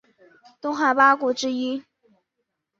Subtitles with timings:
[0.59, 1.83] 东汉八顾之一。